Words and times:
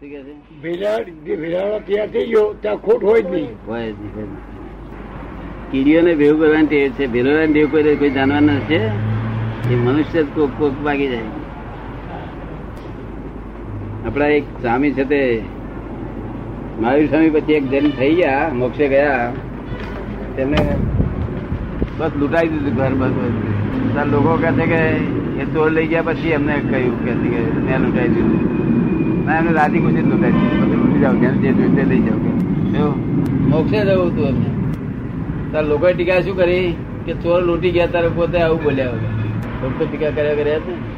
શું 0.00 0.08
કે 0.10 0.22
છે? 0.22 0.32
ભેળાળ 0.62 1.04
જે 1.04 1.36
ભેળાળો 1.36 1.78
તૈયાર 1.78 2.08
થઈ 2.08 2.26
ગયો 2.26 2.54
ત્યાં 2.60 2.76
ખોટ 2.76 3.04
હોય 3.04 3.22
જ 3.22 3.26
નહીં. 3.26 3.48
હોય 3.66 3.92
જ 3.92 3.94
નહીં, 4.00 4.14
હોય 4.16 4.24
જ 4.24 4.28
નહીં. 4.28 5.70
કીડીઓને 5.70 6.14
ભેગું 6.14 6.40
કરવાની 6.40 6.66
ટેવ 6.66 6.90
છે. 6.90 7.06
ભેળવવાની 7.06 7.52
ટેવ 7.52 7.70
કોઈ 7.70 7.96
કોઈ 7.96 8.10
જાનવર 8.10 8.58
છે 8.58 8.78
એ 9.72 9.74
મનુષ્ય 9.74 10.22
જ 10.22 10.26
કોક 10.34 10.50
કોક 10.58 10.72
વાગી 10.84 11.08
જાય. 11.08 11.20
આપડા 14.06 14.26
એક 14.26 14.44
સ્વામી 14.60 14.92
છે 14.92 15.04
તે 15.04 15.42
મહાવીર 16.80 17.08
સ્વામી 17.08 17.30
પછી 17.30 17.52
એક 17.52 17.70
જન્મ 17.70 17.90
થઈ 17.90 18.14
ગયા 18.14 18.50
મોક્ષે 18.54 18.88
ગયા. 18.88 19.32
તેમને 20.36 20.56
બસ 21.98 22.10
લૂંટાઈ 22.18 22.48
દીધું 22.48 22.74
ઘર 22.74 22.94
બસ. 22.94 23.10
લોકો 24.12 24.38
કહે 24.42 24.52
છે 24.52 24.66
કે 24.66 24.82
એ 25.42 25.44
ચોર 25.44 25.70
લઈ 25.70 25.86
ગયા 25.86 26.02
પછી 26.02 26.28
એમને 26.28 26.52
કહ્યું 26.52 27.04
કે 27.04 27.12
કે 27.12 27.60
મેં 27.60 27.82
લૂંટાઈ 27.82 28.08
દીધું. 28.08 28.56
ના 29.26 29.36
એમને 29.38 29.52
રાજી 29.58 29.80
ખુશી 29.84 30.02
જ 30.02 30.08
લૂંટાઈ 30.10 30.34
દીધું 30.34 30.60
પછી 30.62 30.78
લૂંટી 30.80 31.02
જાવ 31.02 31.16
જેને 31.22 31.38
જે 31.42 31.50
જોઈતું 31.52 31.76
તે 31.76 31.84
લઈ 31.84 32.02
જાવ 32.06 32.20
મોક્ષે 33.50 33.78
જવું 33.88 34.08
હતું 34.10 34.26
એમને. 34.26 34.50
તાર 35.52 35.64
લોકોએ 35.64 35.92
ટીકા 35.94 36.20
શું 36.22 36.36
કરી? 36.36 36.66
કે 37.06 37.12
ચોર 37.22 37.40
લૂંટી 37.42 37.72
ગયા 37.72 37.92
તારે 37.94 38.10
પોતે 38.10 38.36
આવું 38.40 38.62
બોલ્યા 38.64 38.92
વગર. 38.94 39.12
લોકો 39.62 39.82
ટીકા 39.84 40.10
કર્યા 40.10 40.38
કર્યા 40.40 40.60
હતા 40.60 40.76
ને? 40.76 40.88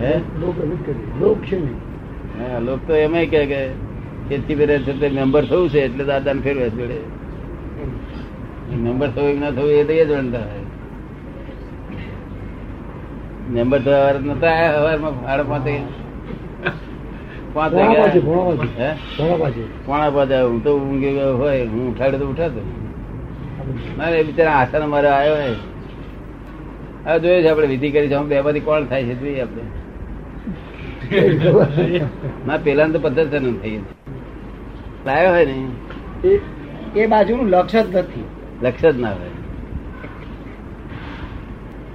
હે 0.00 0.12
લોક. 0.40 0.56
લોક 1.20 1.38
લોકો 2.66 2.80
તો 2.86 2.92
એમ 2.96 3.14
કે 3.32 3.40
કે 3.52 3.60
ખેતી 4.28 4.56
છે 4.84 4.92
તે 5.00 5.06
મેમ્બર 5.10 5.42
થવું 5.44 5.68
છે 5.68 5.84
એટલે 5.84 6.04
દાદાને 6.04 6.40
ફેરવે 6.40 6.66
જોડે. 6.70 6.98
મેમ્બર 8.84 9.08
થવું 9.14 9.32
કે 9.32 9.40
ના 9.40 9.52
થયું 9.52 9.72
એ 9.72 9.84
તો 9.84 9.92
એ 9.92 10.04
જ 10.04 10.12
વણતા 10.12 10.44
હોય 10.44 10.68
મેમ્બર 13.54 13.80
વાર 13.84 14.16
નતા 14.22 14.52
આયા 14.52 14.80
હવારમાં 14.82 15.14
સાડા 15.22 15.44
પાંચે 15.44 15.72
પાંચ 17.52 17.74
વાગ્યા. 17.74 18.04
હે? 18.04 18.94
ભોળા 18.94 19.36
પાછી. 19.36 19.68
પોણા 19.86 20.10
પાંચે 20.10 20.40
હું 20.40 20.64
તો 20.64 20.78
ઊંઘી 20.78 21.12
ગયો 21.12 21.36
હોય 21.36 21.66
હું 21.66 21.96
ઉઠાડે 21.96 22.18
તો 22.18 22.26
ઉઠાતો 22.26 22.60
ના 23.98 24.10
બિચારા 24.10 24.52
આસન 24.52 24.90
મારે 24.90 25.08
આવ્યો 25.08 25.34
હોય. 25.34 25.54
હવે 27.06 27.20
જોઈએ 27.20 27.42
છે 27.42 27.48
આપણે 27.48 27.66
વિધિ 27.66 27.90
કરી 27.90 28.08
છે. 28.08 28.18
બે 28.18 28.40
માંથી 28.40 28.60
કોણ 28.60 28.84
થાય 28.84 29.04
છે 29.04 29.14
જોઈએ 29.14 29.40
આપણે. 29.40 29.62
ના 32.46 32.56
પેલા 32.56 32.86
તો 32.86 32.98
પદ્ધતિ 32.98 33.52
થઈ 33.52 33.70
ગઈ. 33.70 33.82
લાયો 35.06 35.30
હોય 35.30 35.44
ને? 35.44 35.68
એ- 36.96 37.06
બાજુનું 37.06 37.48
લક્ષ 37.48 37.76
જ 37.76 37.96
નથી. 37.96 38.24
લક્ષ્ય 38.62 38.92
જ 38.92 39.00
ના 39.00 39.08
હોય. 39.10 39.30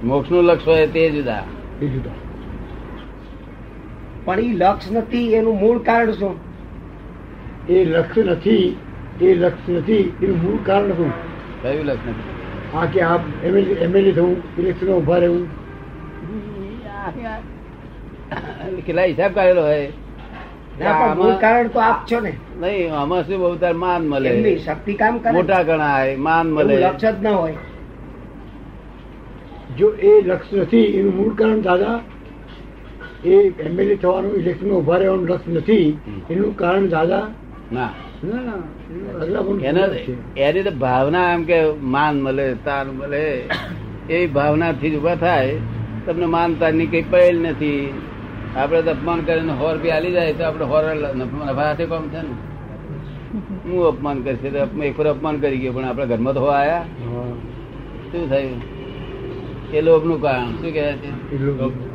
મોક્ષનું 0.04 0.44
લક્ષ્ય 0.44 0.70
હોય 0.70 0.86
તે 0.86 1.10
જુદા. 1.10 1.42
એ 1.82 1.86
જુદા. 1.86 2.25
પણ 4.26 4.38
એ 4.38 4.54
લક્ષ 4.54 4.92
નથી 4.92 5.34
એનું 5.34 5.58
મૂળ 5.60 5.78
કારણ 5.78 6.12
શું? 6.12 6.34
એ 7.68 7.84
લક્ષ 7.84 8.24
નથી 8.24 8.76
એ 9.20 9.34
લક્ષ 9.34 9.68
નથી 9.68 10.12
એનું 10.22 10.38
મૂળ 10.42 10.62
કારણ 10.62 10.94
શું? 10.94 11.12
કયું 11.62 11.84
લક્ષ 11.84 12.06
નથી? 12.06 12.32
હા 12.72 12.86
કે 12.86 13.00
આપ 13.02 13.20
એમએલએ 13.44 13.76
એમએલએ 13.80 14.12
થવું 14.12 14.42
ઇલેક્શન 14.58 14.88
ઊભા 14.88 15.18
રહેવું. 15.18 15.46
કેટલા 18.86 19.02
હિસાબ 19.02 19.32
કાઢેલો 19.34 19.62
હોય? 19.62 19.86
ના, 20.80 20.92
પણ 20.92 21.16
મૂળ 21.16 21.36
કારણ 21.36 21.68
તો 21.68 21.78
આપ 21.80 22.06
છો 22.06 22.20
ને. 22.20 22.32
નહીં 22.60 22.94
આમાં 22.94 23.24
શું 23.24 23.38
બહુ 23.38 23.54
તાર 23.56 23.72
માન 23.74 24.02
મળે? 24.08 24.58
શક્તિ 24.58 24.94
કામ 24.94 25.18
કરે? 25.18 25.32
મોટા 25.32 25.62
ગણાય 25.62 26.16
માન 26.16 26.46
મળે. 26.50 26.74
લક્ષ 26.74 26.92
લક્ષ્ય 26.94 27.12
જ 27.12 27.22
ના 27.22 27.30
હોય. 27.30 27.54
જો 29.78 29.88
એ 29.88 30.12
લક્ષ 30.22 30.52
નથી 30.52 30.84
એનું 30.98 31.16
મૂળ 31.16 31.34
કારણ 31.34 31.60
દાદા 31.60 31.96
એ 33.26 33.34
એમએલએ 33.62 33.94
થવાનું 33.96 34.34
ઇલેક્શન 34.34 34.70
ઊભા 34.70 34.96
રહેવાનું 34.96 35.28
રસ 35.28 35.40
નથી. 35.48 35.98
એનું 36.30 36.56
કારણ 36.56 36.88
દાદા? 36.88 37.28
ના. 37.72 37.90
એનું 39.64 40.64
તો 40.64 40.70
ભાવના 40.70 41.32
એમ 41.32 41.42
કે 41.44 41.58
માન 41.72 42.20
મળે 42.20 42.54
તાન 42.54 42.86
મળે. 42.86 43.48
એ 44.10 44.26
ભાવનાથી 44.26 44.90
જ 44.90 44.96
ઊભા 44.96 45.14
થાય. 45.14 45.56
તમને 46.06 46.26
માન 46.26 46.54
તાનની 46.54 46.86
કઈ 46.86 47.02
પહેલ 47.02 47.40
નથી. 47.40 47.94
આપણે 48.56 48.82
તો 48.82 48.90
અપમાન 48.90 49.20
કરીને 49.20 49.52
હોર 49.52 49.76
બી 49.76 49.90
આલી 49.90 50.12
જાય 50.12 50.32
તો 50.32 50.44
આપણે 50.44 50.64
હોર 50.64 50.84
નફા 51.14 51.62
હાથે 51.62 51.86
કોમ 51.86 52.08
છે 52.08 52.22
ને? 52.22 52.34
હું 53.64 53.86
અપમાન 53.88 54.22
કરશે? 54.22 54.50
તો 54.50 54.82
એક 54.82 54.98
વાર 54.98 55.08
અપમાન 55.08 55.36
કરી 55.36 55.58
ગયો 55.58 55.72
પણ 55.72 55.84
આપણા 55.84 56.04
ઘરમાં 56.04 56.34
તો 56.34 56.40
હો 56.40 56.46
આયા. 56.46 56.84
શું 58.12 58.30
થયું? 58.30 58.62
એ 59.72 59.80
લોભનું 59.80 60.22
કારણ 60.22 60.50
શું 60.50 60.72
કહેવાય 60.72 60.92
છે? 60.92 61.85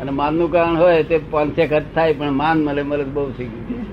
અને 0.00 0.10
માનનું 0.10 0.52
કારણ 0.52 0.76
હોય 0.76 1.02
તે 1.02 1.20
પાંચે 1.30 1.64
હદ 1.64 1.82
થાય 1.94 2.12
પણ 2.12 2.32
માન 2.32 2.64
મળે 2.64 2.82
મળે 2.82 3.04
બહુ 3.04 3.30
થઈ 3.30 3.44
ગયું? 3.44 3.84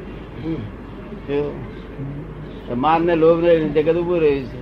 માન 2.81 3.01
ને 3.01 3.16
લોભ 3.16 3.44
ને 3.44 3.59
જગત 3.59 3.95
ઉભું 3.95 4.22
રહ્યું 4.22 4.45
છે. 4.45 4.59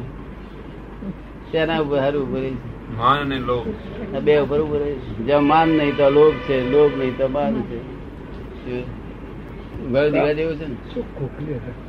તેના 1.51 1.79
ઉપર? 1.79 1.99
હારું 1.99 2.23
ઉભું 2.23 2.37
રહ્યું 2.37 2.57
માન 2.97 3.19
અને 3.19 3.39
લોભ. 3.39 3.67
છે 3.67 4.19
બે 4.19 4.37
ઉપર 4.37 4.59
ઉભું 4.59 4.79
રહ્યું 4.79 4.99
છે. 4.99 5.17
જ્યાં 5.17 5.43
માન 5.43 5.69
નહીં 5.69 5.97
તો 5.97 6.09
લોભ 6.09 6.33
છે. 6.33 6.71
લોભ 6.71 6.97
નહીં 6.97 7.17
તો 7.17 7.27
માન 7.27 7.61
છે. 7.61 7.77
શું? 8.65 8.83
ઘર 9.91 10.09
દીવા. 10.09 10.33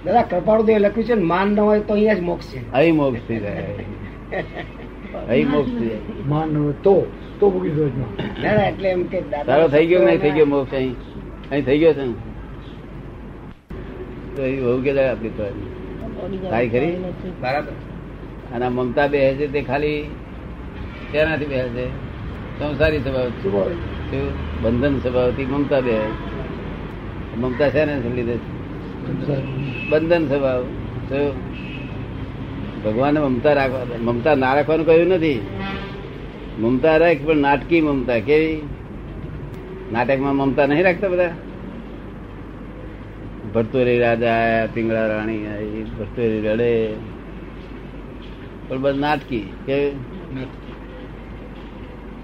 દાદા 0.05 0.79
લખ્યું 0.79 1.07
છે 1.07 1.15
માન 1.15 1.49
ન 1.49 1.61
હોય 1.61 1.81
તો 1.81 1.95
અહીંયા 1.95 2.15
જ 2.15 2.21
મોક્ષ 2.21 2.53
છે. 2.53 2.73
અહીં 2.73 2.97
મોક્ષ 2.97 3.21
થઈ 3.29 3.39
જાય. 3.39 3.65
મોક્ષ 5.53 5.73
માન 6.31 6.49
તો 6.83 6.95
તો 7.41 7.45
મૂકી 7.51 7.75
દો 7.77 7.85
જ. 7.89 7.97
દાદા 8.43 8.67
એટલે 8.71 8.89
એમ 8.95 9.03
કે 9.13 9.19
તારો 9.47 9.67
થઈ 9.69 9.87
ગયો 9.91 10.03
નહીં? 10.07 10.21
થઈ 10.23 10.35
ગયો 10.37 10.47
મોક્ષ 10.55 10.75
અહીં? 10.75 10.95
અહીં 11.51 11.65
થઈ 11.69 11.79
ગયો 11.83 11.93
છે? 11.99 12.05
તો 14.37 14.43
એ 14.43 14.57
બહુ 14.65 14.79
કે 14.85 14.91
આપડી 15.05 15.35
તો 15.39 15.45
તારી 16.51 16.71
ખરી? 16.75 16.95
બરાબર. 17.43 17.75
અને 18.55 18.67
મમતા 18.77 19.09
બે 19.13 19.19
છે 19.39 19.47
તે 19.55 19.61
ખાલી 19.69 20.01
તેનાથી 21.13 21.51
બે 21.53 21.59
છે 21.77 21.85
સંસારી 22.59 23.03
સ્વભાવ? 23.05 23.71
બંધન 24.63 24.95
સ્વભાવથી 25.03 25.49
મમતા 25.53 25.81
બે 25.87 25.97
મમતા 27.41 27.71
છે? 27.75 27.83
ને 27.85 27.95
લીધે 28.17 28.37
બંધન 29.91 30.25
સ્વભાવ. 30.31 30.63
શું? 31.09 31.33
ભગવાને 32.85 33.21
મમતા 33.21 33.53
રાખવા 33.53 33.85
મમતા 34.01 34.35
ના 34.35 34.55
રાખવાનું 34.55 34.87
કહ્યું 34.87 35.09
નથી. 35.09 35.41
મમતા 36.59 36.97
રાખ 36.97 37.17
પણ 37.27 37.37
નાટકી 37.37 37.81
મમતા 37.81 38.19
કેવી? 38.19 38.61
નાટકમાં 39.93 40.37
મમતા 40.37 40.67
નહીં 40.67 40.85
રાખતા 40.85 41.09
બધા? 41.09 41.31
ભરતુરી 43.55 43.99
રાજા 43.99 44.33
આયા 44.33 44.67
પિંગળા 44.67 45.07
રાણી 45.07 45.47
આવી 45.47 45.85
ભરતુરી 45.85 46.41
રડે. 46.41 46.95
પણ 48.69 48.79
બસ 48.79 48.95
નાટકી 48.95 49.53
કેવી? 49.67 49.97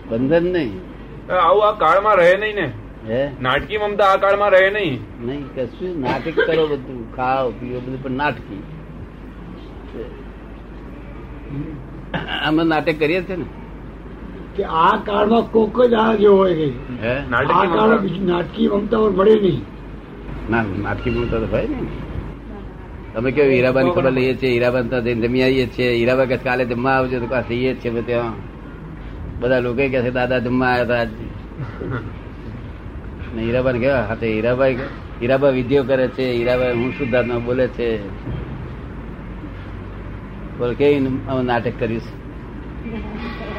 બંધન 0.09 0.45
નહીં. 0.53 0.81
આવું 1.33 1.69
આ 1.69 1.73
કાળમાં 1.73 2.17
રહે 2.17 2.37
નહીં 2.37 2.55
ને. 2.55 2.71
હે? 3.09 3.31
નાટકી 3.41 3.79
મમતા 3.79 4.05
આ 4.05 4.17
કાળમાં 4.17 4.51
રહે 4.51 4.71
નહીં. 4.71 5.01
નહીં 5.27 5.45
કશું 5.55 6.01
નાટક 6.01 6.41
કરો 6.47 6.67
બધું 6.67 7.17
ખાઓ 7.17 7.51
પીઓ 7.51 7.81
બધું 7.81 8.03
પણ 8.03 8.11
નાટકી 8.11 8.63
અમે 12.49 12.65
નાટક 12.65 12.99
કરીએ 12.99 13.23
છે 13.23 13.37
ને? 13.37 13.45
કે 14.57 14.65
આ 14.65 14.97
કાળમાં 15.07 15.45
કોક 15.51 15.77
જ 15.91 15.95
આ 15.95 16.15
જેવો 16.15 16.37
હોય 16.37 16.55
કે 16.55 16.67
હે? 17.03 17.15
આ 17.19 17.31
નાટકી 17.31 17.69
કાળમાં 17.77 18.27
નાટકી 18.27 18.69
મમતા 18.69 18.99
મળે 19.11 19.35
નહીં. 19.41 19.63
ના 20.51 20.63
નાટકી 20.63 21.11
મમતા 21.11 21.41
તો 21.41 21.47
ભાઈ 21.47 21.69
ને. 21.69 21.79
તમે 23.15 23.33
કેવું 23.33 23.53
હીરાબાની 23.53 23.91
ખબર 23.91 24.13
લઈએ 24.13 24.35
છીએ 24.35 24.53
હીરાબાન 24.53 24.89
તો 24.89 25.01
જમી 25.01 25.43
આવીએ 25.43 25.67
છીએ. 25.67 25.91
હીરાબા 25.93 26.27
કે 26.27 26.37
કાલે 26.39 26.65
જમવા 26.67 26.95
આવજો. 26.99 27.21
તો 27.21 27.27
કાં 27.27 27.45
જઈએ 27.49 27.75
જ 27.75 27.81
છીએ 27.81 28.03
ત્યાં 28.03 28.35
બધા 29.41 29.61
લોકો 29.61 29.77
કે 29.77 30.03
છે 30.05 30.11
દાદા 30.11 30.41
જમવા 30.41 30.73
આવ્યા 30.73 30.85
હતા 30.85 31.01
આજ. 31.01 31.11
ને 33.35 33.43
હીરાબાને 33.43 33.79
કેવા 33.79 34.03
હાથે 34.03 34.27
હીરાબાઈ 34.27 34.77
હીરાબા 35.21 35.51
વિધિઓ 35.51 35.85
કરે 35.85 36.09
છે 36.09 36.25
હીરાબાઈ 36.33 36.77
હું 36.83 36.93
શુદ્ધાત્મા 36.93 37.41
બોલે 37.41 37.69
છે? 37.69 37.89
બોલ 40.59 40.73
કેવી 40.75 41.01
નાટક 41.51 41.77
કરીશ 41.81 42.09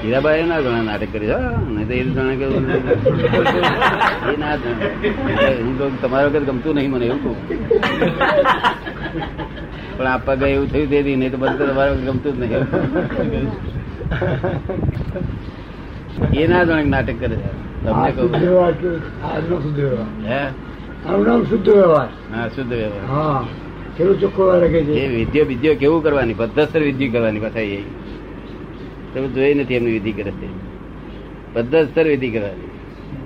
હીરાબાઈ 0.01 0.45
ના 0.51 0.59
જણા 0.65 0.83
નાટક 0.89 1.11
કરીશ 1.13 1.33
હા 1.35 1.51
નહીં 1.67 1.87
તો 1.89 1.93
એ 1.93 2.03
જાણે 2.15 2.35
કે 2.39 2.45
એ 4.31 4.35
ના 4.37 4.55
જણા 4.61 5.51
હું 5.59 5.73
તો 5.79 5.85
તમારા 6.01 6.29
વખત 6.29 6.45
ગમતું 6.49 6.73
નહીં 6.75 6.91
મને 6.91 7.05
એવું 7.05 7.19
કહું. 7.23 7.37
પણ 9.97 10.07
આપવા 10.07 10.35
ગયા 10.35 10.53
એવું 10.55 10.69
થયું 10.71 10.89
તેથી 10.89 11.15
નહીં 11.15 11.31
તો 11.31 11.37
બધું 11.37 11.57
તમારા 11.71 11.93
વખત 11.93 12.05
ગમતું 12.07 12.33
જ 12.33 12.39
નહીં. 12.41 12.63
એ 16.41 16.47
ના 16.47 16.63
જણા 16.63 16.81
કે 16.81 16.89
નાટક 16.89 17.17
કરે 17.21 17.35
છે. 17.35 17.49
તમને 17.83 18.09
કહું. 18.11 18.29
કે 18.31 18.39
શુદ્ધ 19.51 19.79
વ્યવહાર. 19.79 20.09
હે? 20.25 20.41
શુદ્ધ 21.49 21.69
વ્યવહાર. 21.71 22.09
હા 22.33 22.47
શુદ્ધ 22.49 22.73
વ્યવહાર. 22.73 23.05
હા. 23.07 23.41
ખેડૂત 23.97 24.21
ચોખ્ખો 24.21 24.51
રાખે 24.51 24.79
એ 24.79 24.83
છે 24.83 25.07
વિદ્યો 25.07 25.45
વિદ્યો 25.45 25.75
કેવું 25.75 26.03
કરવાની? 26.03 26.33
પદ્ધતસર 26.33 26.79
વિધિ 26.79 27.07
કરવાની 27.07 27.39
પાછા 27.39 27.59
એ. 27.59 27.77
તમે 29.13 29.27
જોઈ 29.27 29.53
નથી 29.53 29.75
એમની 29.75 29.91
વિધિ 29.91 30.11
કરે 30.11 30.31
છે. 30.31 30.47
પદ્ધતસર 31.53 32.07
વિધિ 32.07 32.29
કરવાની. 32.29 32.69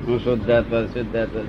હું 0.07 0.19
શુદ્ધાત્મા 0.19 0.85
શુદ્ધાત્મા. 0.85 1.41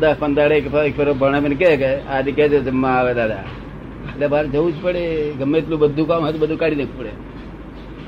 દસ 0.00 0.16
પંદર 0.18 0.52
એક 0.52 0.96
ફેરો 0.96 1.14
ભણાવીને 1.14 1.54
કહે 1.54 1.76
કે 1.76 2.00
આજે 2.00 2.32
છે 2.32 2.48
જમવા 2.48 2.88
આવે 2.88 3.14
દાદા. 3.14 3.34
એટલે 3.34 4.26
બહાર 4.26 4.46
જવું 4.46 4.72
જ 4.72 4.82
પડે. 4.82 5.32
ગમે 5.32 5.58
એટલું 5.58 5.78
બધું 5.78 6.08
કામ 6.08 6.22
હોય 6.22 6.32
બધું 6.32 6.58
કાઢી 6.58 6.76
નાખવું 6.76 6.98
પડે. 6.98 7.10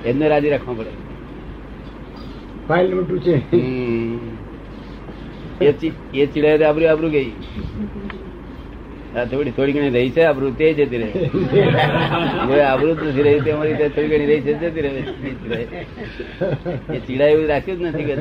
એમને 0.09 0.29
રાજી 0.29 0.51
રાખવા 0.51 0.75
પડે. 0.75 0.91
ફાઇલ 2.69 2.95
મોટું 2.95 3.21
છે. 3.21 3.37
હમ. 3.37 4.19
એ 5.61 5.73
એ 6.15 6.27
ચીડાય 6.27 6.59
આબરું 6.59 6.91
આબરૂ 6.91 7.09
ગઈ. 7.09 7.33
થોડી 9.17 9.55
થોડી 9.57 9.75
ઘણી 9.77 9.93
રહી 9.97 10.13
છે 10.17 10.23
આબરૂ 10.29 10.51
તે 10.61 10.67
જતી 10.79 11.01
રહે. 11.03 11.11
હવે 12.49 12.59
આબરૂ 12.71 12.95
નથી 12.95 13.25
રહી 13.27 13.41
તે 13.45 13.51
અમારી 13.53 13.77
ત્યાં 13.81 13.95
થોડી 13.95 14.11
ઘણી 14.13 14.29
રહી 14.31 14.43
છે 14.47 14.53
જતી 14.63 14.83
રહે. 14.85 14.91
એ 16.95 16.99
ચીડાય. 17.07 17.33
એવું 17.35 17.47
રાખ્યું 17.53 17.79
જ 17.79 17.83
નથી 17.89 18.07
કે. 18.09 18.15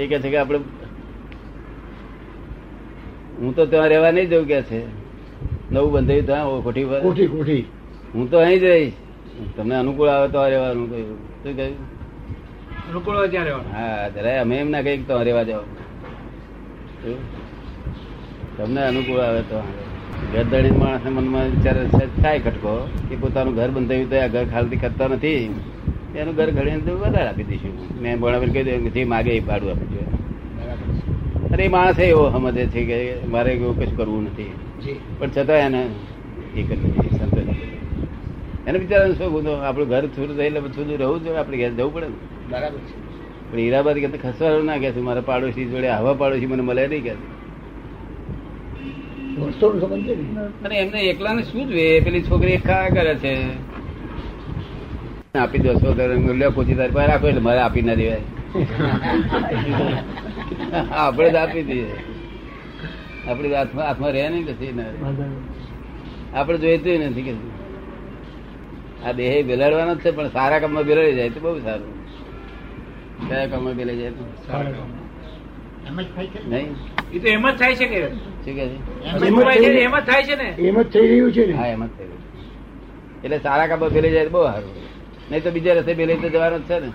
એ 0.00 0.04
કે 0.10 0.16
છે 0.22 0.28
કે 0.30 0.38
આપણે 0.42 0.58
હું 3.40 3.50
તો 3.54 3.62
ત્યાં 3.66 3.88
રહેવા 3.94 4.12
નહીં 4.18 4.28
જવું 4.34 4.46
કે 4.50 4.58
છે. 4.72 4.80
નવું 5.70 5.90
બંધાયું 5.92 6.26
ત્યાં 6.26 6.62
ખોટી 6.66 6.86
પર. 6.90 7.00
કોઠી 7.06 7.30
કોઠી. 7.36 7.64
હું 8.14 8.24
તો 8.30 8.36
અહીં 8.44 8.60
જ 8.60 8.64
રહીશ. 8.74 8.96
તમને 9.56 9.74
અનુકૂળ 9.82 10.08
આવે 10.08 10.28
તો 10.32 10.38
રહેવાનું 10.52 10.86
કહ્યું 10.90 11.18
શું 11.42 11.52
કહ્યું? 11.56 11.76
અનુકૂળ 12.92 13.16
હોય 13.16 13.28
ત્યાં 13.28 13.46
રહેવાનું. 13.46 13.72
હા 13.72 14.08
જરા 14.10 14.40
અમે 14.42 14.54
એમ 14.56 14.68
ના 14.70 14.82
કહીએ 14.86 15.06
તો 15.06 15.14
રહેવા 15.20 15.44
જાવ 15.44 15.64
તમને 18.56 18.80
અનુકૂળ 18.84 19.20
આવે 19.20 19.42
તો. 19.44 19.60
ગરદણી 20.32 20.74
માણસ 20.74 21.04
મનમાં 21.08 21.46
વિચાર 21.54 21.76
થાય 22.16 22.38
ખટકો? 22.40 22.72
કે 23.08 23.14
પોતાનું 23.22 23.54
ઘર 23.54 23.70
બંધાયું 23.70 24.10
તો 24.10 24.16
આ 24.18 24.28
ઘર 24.28 24.44
ખાલી 24.52 24.80
કરતા 24.82 25.08
નથી. 25.10 25.42
એનું 26.14 26.34
ઘર 26.34 26.50
ઘડીને 26.50 26.82
તો 26.86 26.92
વધારે 26.96 27.28
આપી 27.28 27.48
દઈશું. 27.50 27.74
મેં 28.02 28.14
ભણાવીને 28.20 28.52
કહી 28.54 28.64
દઉં 28.68 28.92
જે 28.94 29.02
માગે 29.06 29.32
એ 29.32 29.40
પાડું 29.42 29.70
આપી 29.70 29.90
દઉં 29.92 30.08
અરે 31.52 31.62
એ 31.64 31.68
માણસ 31.68 31.98
એવો 32.00 32.22
સમજે 32.34 32.64
છે 32.72 32.80
કે 32.90 32.98
મારે 33.26 33.50
એવું 33.54 33.74
કશું 33.78 33.96
કરવું 33.96 34.24
નથી. 34.26 34.52
પણ 35.18 35.30
છતાં 35.30 35.60
એને 35.66 35.82
એ 36.54 36.62
કરવું 36.62 36.90
જોઈએ 36.94 37.12
સંતોષ. 37.16 37.50
એને 38.66 38.76
બિચારાને 38.78 39.14
શું 39.14 39.30
ગુનો 39.32 39.52
આપણું 39.60 39.88
ઘર 39.88 40.04
છૂટું 40.08 40.40
એટલે 40.40 40.60
છૂટું 40.66 40.96
રહેવું 40.96 41.20
જોઈએ 41.24 41.38
આપણે 41.38 41.56
ઘેર 41.58 41.72
જવું 41.72 41.92
પડે 41.94 42.08
ને. 42.08 42.18
બરાબર. 42.52 42.80
છે 42.82 42.94
પણ 43.50 43.58
હીરાબાદ 43.58 43.96
કે 44.04 44.18
ખસવાનું 44.24 44.66
ના 44.66 44.80
કે 44.84 45.04
મારા 45.06 45.28
પાડોશી 45.28 45.70
જોડે 45.70 45.88
આવા 45.90 46.18
પાડોશી 46.20 46.50
મને 46.50 46.62
મળે 46.62 46.84
નહીં 46.86 47.04
કે 47.04 47.14
અને 49.42 49.54
એમને 49.94 50.10
એકલા 50.16 50.44
ને? 50.44 50.52
અને 50.64 50.74
એમને 50.82 50.98
એકલાને 51.10 51.42
શું 51.44 51.68
જોઈએ? 51.68 52.00
પેલી 52.04 52.22
છોકરી 52.22 52.54
એક 52.54 52.64
ખા 52.64 52.88
કરે 52.90 53.14
છે. 53.16 53.32
આપી 55.34 55.62
દો 55.64 55.72
છો 55.74 55.88
તો 55.94 56.02
લ્યો 56.32 56.52
કોચી 56.52 56.76
તારી 56.76 56.94
પાસે 56.94 57.08
રાખો 57.10 57.26
એટલે 57.28 57.42
મારે 57.42 57.60
આપી 57.60 57.82
ના 57.82 57.96
દેવાય. 57.96 58.24
આપણે 60.96 61.28
જ 61.30 61.36
આપી 61.36 61.64
દઈએ. 61.64 61.90
આપણી 63.26 63.54
હાથમાં 63.54 63.86
હાથમાં 63.86 64.12
રહે 64.12 64.28
નહીં 64.28 64.46
નથી 64.46 64.72
ના 64.72 64.90
આપણે 66.34 66.58
જોઈતું 66.58 67.04
નથી 67.08 67.26
કે 67.28 67.34
આ 69.06 69.12
દેહ 69.12 69.32
બિલાડવાનો 69.48 69.94
જ 69.94 70.02
છે 70.02 70.10
પણ 70.16 70.30
સારા 70.30 70.60
કામમાં 70.60 70.86
બેલાડી 70.86 71.16
જાય 71.18 71.34
તો 71.34 71.40
બહુ 71.40 71.58
સારું. 71.60 71.92
કયા 73.28 73.48
કામમાં 73.52 73.76
બેલાઈ 73.76 74.00
જાય 74.00 74.12
તો? 74.12 74.24
નહીં. 76.52 76.68
એ 77.12 77.18
તો 77.18 77.26
એમ 77.28 77.44
જ 77.46 77.54
થાય 77.60 77.74
છે 77.76 77.86
કે 77.92 78.00
શું 78.44 78.54
કે 78.56 78.62
એમ 78.62 79.94
જ 79.94 80.04
થાય 80.06 80.22
છે 80.28 80.34
ને 80.36 80.48
એમ 80.68 80.76
જ 80.82 80.84
થઈ 80.92 81.06
રહ્યું 81.10 81.32
છે 81.32 81.42
હા 81.60 81.68
એમ 81.74 81.82
જ 81.84 81.90
થયું 81.96 82.20
એટલે 83.24 83.38
સારા 83.46 83.68
કામ 83.68 83.80
પેલે 83.96 84.08
જાય 84.14 84.30
બહુ 84.30 84.42
સારું. 84.46 84.72
નહીં 85.30 85.42
તો 85.44 85.50
બીજા 85.50 85.74
રસ્તે 85.78 85.92
પેલે 86.00 86.14
તો 86.22 86.28
જવાનું 86.28 86.62
જ 86.62 86.68
છે 86.68 86.76
ને. 86.80 86.90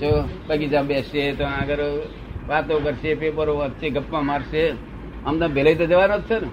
જો 0.00 0.10
બગીચા 0.48 0.82
બેસશે 0.90 1.22
તો 1.38 1.44
આગળ 1.50 1.84
વાતો 2.48 2.74
કરશે 2.84 3.10
પેપરો 3.16 3.52
વાંચશે 3.60 3.86
ગપ્પા 3.96 4.22
મારશે. 4.30 4.62
આમ 5.26 5.34
તો 5.40 5.46
ભેલે 5.48 5.72
તો 5.80 5.84
જવાનો 5.86 6.16
જ 6.18 6.22
છે 6.28 6.36
ને. 6.40 6.48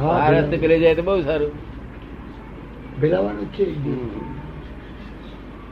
આ 0.00 0.30
રસ્તે 0.32 0.56
પેલે 0.62 0.76
જાય 0.82 0.94
તો 0.94 1.02
બહુ 1.02 1.22
સારું. 1.22 1.52
ભેલાવાનું 3.00 3.48
છે. 3.54 3.64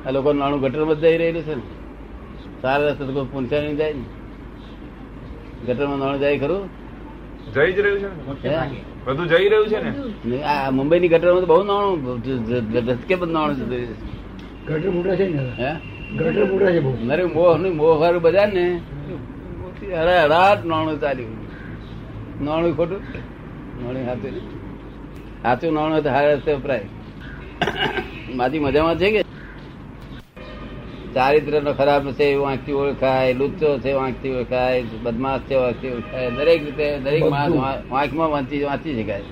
આ 0.06 0.10
લોકો 0.14 0.32
નાનું 0.32 0.60
ગટરમાં 0.64 0.98
જઈ 1.02 1.16
રહેલું 1.18 1.44
છે 1.44 1.54
ને. 1.54 1.62
સારા 2.62 2.88
રસ્તે 2.88 3.04
તો 3.04 3.12
કોઈ 3.12 3.26
પૂંછા 3.32 3.60
નહીં 3.60 3.76
જાય 3.76 3.92
ને. 3.92 4.04
ગટરમાં 5.66 5.98
નાનું 5.98 6.20
જાય 6.20 6.38
ખરું? 6.38 6.68
જઈ 7.54 7.72
જ 7.72 7.78
રહ્યું 7.80 8.00
છે 8.00 8.50
બધું 9.04 9.28
જઈ 9.28 9.48
રહ્યું 9.48 9.68
છે 9.68 9.78
ને? 9.82 9.92
ને 10.24 10.42
આ 10.42 10.70
મુંબઈની 10.70 11.08
ગટરમાં 11.08 11.40
તો 11.40 11.46
બહુ 11.46 11.62
નાણું 11.62 11.96
રસ્કે 12.88 13.14
બધું 13.14 13.32
નાણું 13.32 13.56
જતું 13.56 13.80
છે. 13.80 13.94
ગટર 14.66 14.90
મોટા 14.90 15.14
છે 15.16 15.26
ને 15.28 15.42
હે? 15.58 15.70
ગટર 16.16 16.44
મોટા 16.44 16.70
છે 16.70 16.80
બહુ. 16.80 16.92
નરે 17.04 17.24
મોહનું 17.24 17.76
મોહ 17.76 18.00
વાળું 18.00 18.22
બધા 18.22 18.46
ને. 18.46 18.80
અરે 19.94 20.14
અડાટ 20.18 20.64
નાણું 20.64 21.00
ચાલ્યું 21.00 21.32
નાણું 22.44 22.76
ખોટું. 22.76 23.00
નાણું 23.82 24.04
નહીં. 24.04 24.60
સાચું 25.42 25.72
નાણું 25.74 25.92
હોય 25.92 26.02
તો 26.02 26.10
હારા 26.10 26.32
રસ્તે 26.32 26.52
વપરાય 26.52 26.84
માજી 28.34 28.58
મજામાં 28.58 28.96
છે 28.96 29.10
કે? 29.10 29.30
ચારિત્ર 31.14 31.54
નો 31.62 31.72
ખરાબ 31.72 32.04
છે 32.12 32.24
એવું 32.26 32.48
આંખથી 32.48 32.72
ઓળખાય 32.74 33.32
લુચ્ચો 33.34 33.68
છે 33.78 33.90
આંખથી 33.94 34.34
ઓળખાય 34.34 34.78
બદમાશ 35.04 35.42
છે 35.48 35.54
આંખથી 35.56 35.90
ઓળખાય. 35.90 36.28
દરેક 36.32 36.60
રીતે 36.66 36.86
દરેક 37.00 37.24
માણસ 37.26 37.54
વાંખમાં 37.56 37.76
આંખમાં 37.92 38.30
વાંચી 38.30 38.62
વાંચી 38.62 38.94
શકાય 38.98 39.24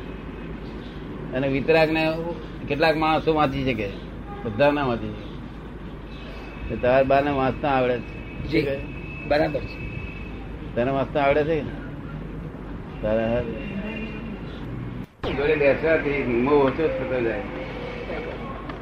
અને 1.35 1.47
વિતરાગ 1.49 1.89
ને 1.91 2.03
કેટલાક 2.69 2.97
માણસો 2.97 3.31
વાંચી 3.35 3.65
શકે 3.65 3.89
બધા 4.45 4.71
ના 4.73 4.87
વાંચી 4.87 5.13
શકે 5.13 5.27
તારા 6.77 7.05
બા 7.05 7.21
ને 7.21 7.31
વાંચતા 7.33 7.73
આવડે 7.73 7.97
છે? 8.49 8.61
બરાબર 9.29 9.63
છે. 9.63 9.77
તને 10.75 10.91
વાંચતા 10.91 11.23
આવડે 11.25 11.43
છે? 11.45 11.57
તારા 13.03 13.43
જોડે 15.29 15.55
બેસવાથી 15.57 16.23
મોહ 16.43 16.61
ઓછો 16.63 16.85
થતો 16.91 17.19
જાય. 17.21 17.58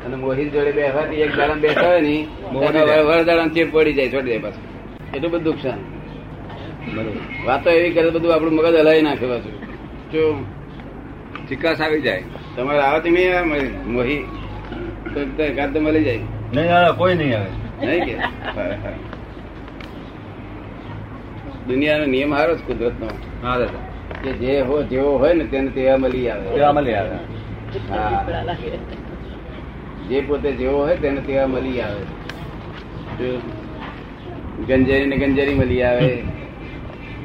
અને 0.07 0.17
મોહિત 0.17 0.53
જોડે 0.53 0.73
બેસવાથી 0.73 1.15
એક 1.17 1.37
દાડા 1.37 1.55
બેઠા 1.55 1.89
હોયની 1.89 2.23
જાય. 2.75 3.03
વરદાડા 3.03 3.49
ચેપ 3.49 3.69
પડી 3.73 3.93
જાય 3.93 4.09
છોડી 4.09 4.31
દે 4.31 4.39
પાછું. 4.39 4.65
એટલું 5.15 5.33
બધું 5.33 5.45
નુકસાન. 5.45 5.79
બરોબર. 6.97 7.47
વાતો 7.47 7.71
એવી 7.71 7.91
કરે 7.91 8.11
બધું 8.11 8.35
આપણું 8.35 8.55
મગજ 8.55 8.75
હલાવી 8.75 9.03
નાખે 9.03 9.27
પાછું. 9.27 9.55
જો 10.13 10.23
ચિકાસ 11.49 11.81
આવી 11.81 12.01
જાય 12.01 12.23
તમારે 12.57 12.81
આવે 12.81 13.01
તમે 13.01 13.25
મોહી 13.87 14.23
તો 15.15 15.21
તો 15.75 15.81
મળી 15.81 16.05
જાય. 16.05 16.21
નહીં 16.55 16.75
આવે 16.77 16.93
કોઈ 16.99 17.15
નહીં 17.15 17.35
આવે. 17.39 17.51
નહીં 17.87 18.05
કે. 18.05 18.15
દુનિયાનો 21.69 22.07
નિયમ 22.07 22.35
હારો 22.35 22.55
જ 22.55 22.59
કુદરતનો. 22.59 23.09
હા 23.43 23.59
દાદા. 23.59 23.85
કે 24.23 24.33
જે 24.33 24.61
હો 24.61 24.83
જેવો 24.83 25.19
હોય 25.19 25.35
ને 25.35 25.45
તેને 25.45 25.71
તેવા 25.71 25.97
મળી 25.97 26.31
આવે. 26.31 26.45
તેવા 26.55 26.73
મળી 26.73 26.95
આવે. 26.95 27.17
હા. 27.91 29.06
જે 30.09 30.21
પોતે 30.21 30.51
જેવો 30.53 30.79
હોય 30.79 30.97
તેને 30.97 31.21
તેવા 31.21 31.47
મળી 31.47 31.81
આવે. 31.81 32.05
ગંજેરી 34.69 35.07
ને 35.07 35.17
ગંજેરી 35.17 35.55
મળી 35.55 35.83
આવે. 35.83 36.11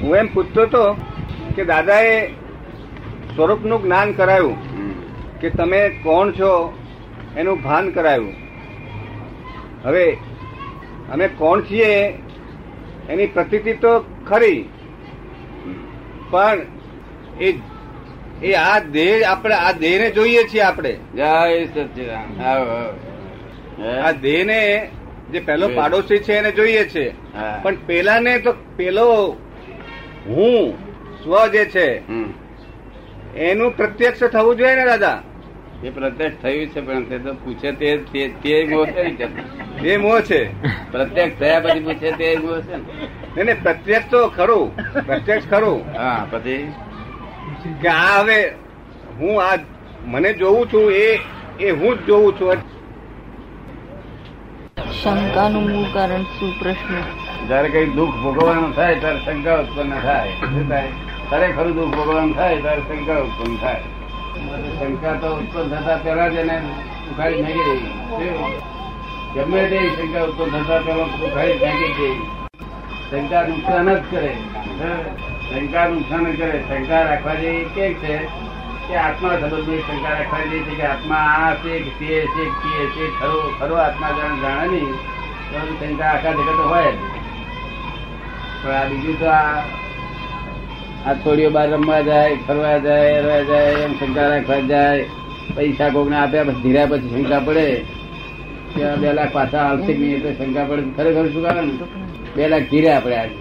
હું 0.00 0.16
એમ 0.16 0.28
પૂછતો 0.34 0.60
હતો 0.62 0.84
કે 1.56 1.64
દાદાએ 1.64 2.14
સ્વરૂપનું 3.34 3.82
જ્ઞાન 3.82 4.12
કરાયું 4.12 4.56
કે 5.40 5.50
તમે 5.50 5.80
કોણ 6.02 6.32
છો 6.32 6.52
એનું 7.36 7.62
ભાન 7.62 7.90
કરાયું. 7.90 8.34
હવે 9.84 10.06
અમે 11.12 11.26
કોણ 11.28 11.60
છીએ 11.60 11.92
એની 13.10 13.26
પ્રતીતિ 13.26 13.72
તો 13.72 14.00
ખરી. 14.00 14.68
પણ 16.30 16.58
એ 17.40 17.54
એ 18.42 18.52
આ 18.52 18.78
દેહ 18.78 19.30
આપણે 19.30 19.54
આ 19.54 19.72
દેહને 19.72 20.10
જોઈએ 20.10 20.44
છીએ 20.44 20.60
આપણે. 20.60 20.92
જય 20.92 21.64
સચિદાન. 21.64 22.42
આ 24.02 24.10
દેહને 24.12 24.90
જે 25.32 25.40
પહેલો 25.40 25.68
પાડોશી 25.68 26.18
છે 26.18 26.32
એને 26.32 26.50
જોઈએ 26.50 26.84
છે. 26.88 27.10
પણ 27.62 27.74
પેલાને 27.74 28.38
તો 28.38 28.54
પેલો 28.76 29.36
હું 30.26 30.74
સ્વ 31.24 31.46
જે 31.46 31.64
છે. 31.64 32.12
એનું 33.36 33.76
પ્રત્યક્ષ 33.76 34.20
થવું 34.20 34.56
જોઈએ 34.56 34.74
ને 34.74 34.84
દાદા? 34.84 35.22
એ 35.84 35.90
પ્રત્યક્ષ 35.90 36.42
થયું 36.42 36.66
છે 36.66 36.80
પણ 36.80 37.04
તે 37.04 37.18
તો 37.18 37.34
પૂછે 37.34 37.72
તે 37.72 37.96
તે- 37.96 38.28
તે 38.28 38.64
મોહ 38.64 38.86
એ 39.84 39.96
મોહ 39.96 40.20
છે. 40.20 40.62
પ્રત્યક્ષ 40.92 41.38
થયા 41.38 41.60
પછી 41.60 41.80
પૂછે 41.80 42.10
તે 42.12 42.36
મોહ 42.36 42.60
છે 42.60 42.76
ને. 42.76 43.44
નહીં 43.44 43.62
પ્રત્યક્ષ 43.62 44.10
તો 44.10 44.28
ખરું. 44.28 44.76
પ્રત્યક્ષ 45.06 45.48
ખરું. 45.50 45.98
હા 45.98 46.26
પછી? 46.30 46.72
કે 47.82 47.88
આ 47.88 48.20
હવે 48.20 48.54
હું 49.20 49.42
આ 49.42 49.56
મને 50.04 50.32
જોઉં 50.32 50.68
છું 50.72 50.92
એ 50.92 51.18
એ 51.60 51.70
હું 51.70 51.98
જ 51.98 52.06
જોઉં 52.06 52.32
છું. 52.40 52.56
શંકાનું 55.02 55.70
મૂળ 55.70 55.92
કારણ 55.94 56.22
શું 56.22 56.52
પ્રશ્ન? 56.60 56.94
જયારે 57.48 57.68
કઈ 57.68 57.86
દુઃખ 57.86 58.14
ભોગવવાનું 58.14 58.74
થાય 58.74 58.94
ત્યારે 58.94 59.18
શંકા 59.18 59.58
ઉત્પન્ન 59.60 60.00
થાય. 60.00 60.32
ખરેખર 61.30 61.64
દુઃખ 61.64 61.96
ભોગવવાનું 61.96 62.34
થાય 62.34 62.56
ત્યારે 62.56 62.80
શંકા 62.80 63.18
ઉત્પન્ન 63.18 63.56
થાય. 63.56 63.80
શંકા 64.78 65.12
તો 65.12 65.36
ઉત્પન્ન 65.36 65.68
થતા 65.68 65.96
પહેલા 65.96 66.28
જ 66.28 66.34
એને 66.34 66.60
ઉખાડી 67.12 67.42
નાખી? 67.42 68.75
ગમે 69.34 69.60
તે 69.70 69.78
શંકા 69.96 70.24
ઉત્પન્ન 70.24 70.64
થતા 70.64 70.80
પહેલા 70.86 71.30
થાય 71.34 71.56
ફેંકી 71.62 71.92
દે 71.98 72.08
શંકા 73.10 73.42
નુકસાન 73.48 73.88
જ 73.88 74.02
કરે. 74.10 74.32
શંકા 75.48 75.86
નુકસાન 75.88 76.24
કરે. 76.24 76.62
શંકા 76.68 77.02
રાખવા 77.02 77.34
જેવી 77.34 77.64
કે 77.74 77.86
છે 77.94 78.14
કે 78.88 78.94
આત્મા 78.96 79.36
સંબંધની 79.40 79.82
શંકા 79.88 80.14
રાખવા 80.18 80.44
જેવી 80.50 80.64
છે 80.64 80.74
કે 80.74 80.86
આત્મા 80.86 81.24
આ 81.38 81.54
છે 81.54 81.80
કે 81.80 81.90
તે 81.98 82.20
છે 82.34 82.44
તે 82.62 82.86
છે, 82.94 83.04
ખરો 83.20 83.40
ખરો 83.58 83.76
આત્મા 83.76 84.12
જાણે 84.18 84.40
જાણે 84.40 84.66
નહીં. 84.66 84.94
તો 85.50 85.58
શંકા 85.80 86.10
આખા 86.10 86.32
જગત 86.32 86.60
હોય 86.70 86.92
જ. 86.92 86.98
પણ 88.62 88.70
આ 88.70 88.84
બીજું 88.84 89.20
તો 89.20 89.26
આ 89.26 89.62
આ 91.06 91.14
છોડીઓ 91.14 91.50
બહાર 91.50 91.68
રમવા 91.70 92.00
જાય, 92.00 92.36
ફરવા 92.48 92.78
જાય 92.78 93.18
હરવા 93.18 93.42
જાય, 93.42 93.72
એમ 93.84 93.92
શંકા 93.98 94.28
રાખવા 94.28 94.60
જાય. 94.60 95.04
પૈસા 95.56 95.88
કોકને 95.88 96.16
આપ્યા 96.16 96.44
પછી 96.44 96.62
ધીરા 96.62 96.86
પછી 96.86 97.14
શંકા 97.14 97.40
પડે. 97.40 97.95
આ 98.82 98.96
બે 98.96 99.12
લાખ 99.12 99.32
પાછા 99.32 99.64
આવશે 99.70 99.92
નહીં 99.94 100.16
એટલે 100.16 100.32
શંકા 100.38 100.64
પડે 100.64 100.82
ખરેખર 100.96 101.32
શું 101.32 101.44
આવે 101.50 101.62
ને? 101.66 101.72
બે 102.36 102.48
લાખ 102.48 102.70
ધીરે 102.70 102.90
આપણે 102.92 103.16
આજે. 103.16 103.36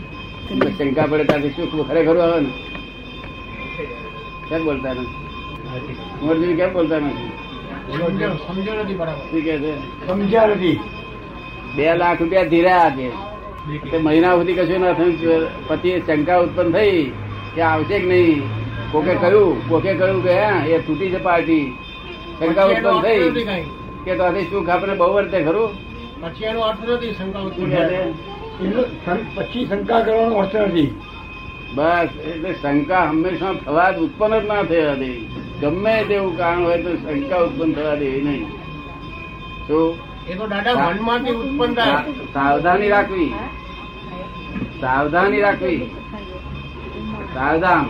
શંકા 0.77 1.07
પડે 1.07 1.23
ત્યાંથી 1.23 1.53
શું 1.55 1.87
ખરેખર 1.89 2.17
આવે 2.17 2.39
ને? 2.41 2.49
કેમ 4.49 4.65
બોલતા 4.65 4.93
નથી? 4.93 5.09
મોરજી 6.21 6.55
કેમ 6.55 6.73
બોલતા 6.73 6.99
નથી? 6.99 7.31
બે 11.75 11.85
લાખ 12.01 12.19
રૂપિયા 12.19 12.49
ધીરા 12.49 12.91
તે 13.91 13.97
મહિના 13.97 14.35
સુધી 14.37 14.53
કશું 14.53 14.81
ના 14.81 14.93
થયું. 14.93 15.47
પછી 15.67 16.01
શંકા 16.07 16.39
ઉત્પન્ન 16.43 16.69
થઈ 16.73 17.11
કે 17.55 17.61
આવશે 17.61 17.99
કે 17.99 18.07
નહીં? 18.07 18.43
કોકે 18.91 19.13
કહ્યું 19.15 19.67
કોકે 19.69 19.91
કહ્યું 19.93 20.23
કે 20.23 20.33
હા 20.43 20.65
એ 20.67 20.79
તૂટી 20.79 21.09
છે 21.09 21.17
પાર્ટી. 21.17 21.65
શંકા 22.39 22.65
ઉત્પન્ન 22.65 23.01
થઈ. 23.01 23.63
કે 24.05 24.15
તો 24.15 24.23
આથી 24.23 24.45
શું 24.49 24.71
આપણે 24.71 24.95
બહુ 24.95 25.13
વર્તે 25.13 25.43
ખરું? 25.43 25.69
પછી 26.21 26.43
એનો 26.43 26.61
અર્થ 26.61 26.89
નથી 26.89 27.13
શંકા 27.13 27.39
ઉત્પન્ન 27.39 29.17
પછી 29.35 29.65
શંકા 29.65 30.01
કરવાનો 30.01 30.35
અર્થ 30.35 30.55
નથી. 30.55 31.01
બસ 31.75 32.09
એટલે 32.27 32.53
શંકા 32.53 33.03
હંમેશા 33.09 33.53
થવા 33.53 33.91
જ 33.91 33.97
ઉત્પન્ન 33.97 34.39
જ 34.39 34.45
ના 34.45 34.63
થયા 34.63 34.93
દે. 34.93 35.09
ગમે 35.61 36.03
તેવું 36.03 36.37
કારણ 36.37 36.63
હોય 36.63 36.77
તો 36.77 36.95
શંકા 36.95 37.37
ઉત્પન્ન 37.37 37.73
થવા 37.73 37.95
દે 37.95 38.11
નહીં. 38.21 38.45
તો 39.67 39.97
એ 40.27 40.33
તો 40.33 40.47
દાદા 40.47 40.91
મનમાંથી 40.91 41.31
ઉત્પન્ન 41.31 41.73
થાય. 41.73 42.03
સાવધાની 42.33 42.89
રાખવી. 42.89 43.33
સાવધાની 44.81 45.41
રાખવી. 45.41 45.91
સાવધાન. 47.33 47.85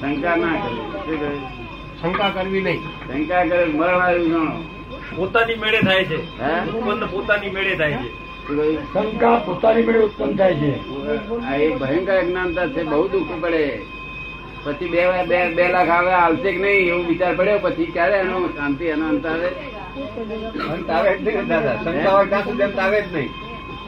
શંકા 0.00 0.36
ના 0.36 0.52
કરે. 0.52 0.76
શું 0.76 1.20
કહે? 1.20 1.59
શંકા 2.02 2.30
કરવી 2.30 2.60
નહીં. 2.60 2.80
શંકા 3.08 3.44
કરે 3.44 3.64
મરણ 3.64 4.00
આવ્યું 4.00 4.30
જાણો. 4.30 4.64
પોતાની 5.16 5.54
મેળે 5.54 5.80
થાય 5.80 6.04
છે. 6.04 6.18
હે? 6.40 6.70
ઉત્પન્ન 6.70 7.06
પોતાની 7.06 7.50
મેળે 7.50 7.76
થાય 7.76 7.92
છે. 7.92 8.08
શંકા 8.92 9.36
પોતાની 9.36 9.82
મેળે 9.82 9.98
ઉત્પન્ન 9.98 10.36
થાય 10.36 10.54
છે. 10.54 10.72
આ 11.46 11.54
એક 11.56 11.78
ભયંકર 11.78 12.18
અજ્ઞાનતા 12.18 12.66
છે 12.66 12.82
બહુ 12.82 13.08
દુઃખ 13.08 13.32
પડે. 13.40 13.82
પછી 14.64 14.88
બે 14.88 15.24
બે 15.28 15.54
બે 15.54 15.68
લાખ 15.68 15.88
આવે 15.88 16.12
આવશે 16.12 16.52
કે 16.52 16.58
નહીં 16.58 16.88
એવું 16.88 17.06
વિચાર 17.06 17.34
પડ્યો. 17.34 17.58
પછી 17.58 17.86
ક્યારે 17.86 18.16
એનો 18.16 18.48
શાંતિ 18.48 18.84
એનો 18.84 19.08
અંત 19.08 19.26
આવે? 19.26 19.48
અંત 20.72 20.90
આવે 20.90 21.18
જ 21.18 21.28
નહીં 21.28 21.46
દાદા. 21.46 21.76
શંકા 21.84 22.10
હોય 22.10 22.26
ત્યાં 22.26 22.44
સુધી 22.44 22.62
અંત 22.62 22.78
આવે 22.78 23.02
જ 23.02 23.14
નહીં. 23.14 23.30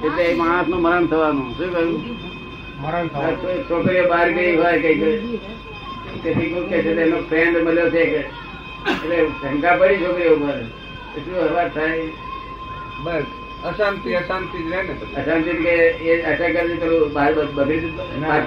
એટલે 0.04 0.23
એ 0.23 0.35
માણસનું 0.35 0.81
મરણ 0.83 1.07
થવાનું. 1.07 1.50
શું 1.57 1.75
કહ્યું? 1.75 2.33
મરણ 2.83 3.09
છોકરીઓ 3.69 4.09
બહાર 4.09 4.33
ગઈ 4.33 4.57
હોય 4.57 4.78
કઈ 4.78 5.40
તેથી 6.22 6.50
કોઈ 6.52 6.68
કે 6.70 6.76
છે 6.82 6.90
એનો 7.02 7.16
ફ્રેન્ડ 7.28 7.56
મળ્યો 7.66 7.90
છે 7.90 8.04
કે? 8.04 8.24
એટલે 8.90 9.16
શંકા 9.40 9.76
પડી 9.76 9.96
છોકરી 9.96 10.28
ઉપર. 10.28 10.56
એટલું 11.16 11.50
હવા 11.50 11.68
થાય. 11.68 12.04
બસ. 13.04 13.24
અશાંતિ 13.64 14.14
અશાંતિ 14.14 14.58
જ 14.62 14.64
રહે 14.72 14.82
ને. 14.82 14.94
અશાંતિ 15.20 15.50
કે 15.50 15.74
એ 16.10 16.12
અટક 16.22 16.56
કરી 16.56 16.76
પેલું 16.76 17.12
બહાર 17.12 17.34
બગડી 17.34 17.92